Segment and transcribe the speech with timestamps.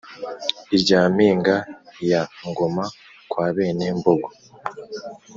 [0.75, 1.55] Irya mpinga
[2.09, 2.85] ya Ngoma
[3.31, 4.29] kwa bene Mbogo